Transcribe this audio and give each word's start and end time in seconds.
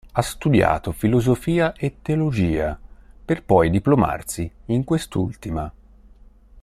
Ha 0.13 0.23
studiato 0.23 0.91
filosofia 0.93 1.73
e 1.73 1.97
teologia, 2.01 2.75
per 3.23 3.43
poi 3.43 3.69
diplomarsi 3.69 4.51
in 4.65 4.83
quest'ultima. 4.83 5.71